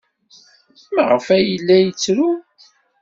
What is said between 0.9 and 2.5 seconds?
Maɣef ay yella yettru?